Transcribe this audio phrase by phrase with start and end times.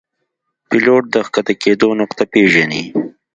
[0.69, 2.83] پیلوټ د ښکته کېدو نقطه پیژني.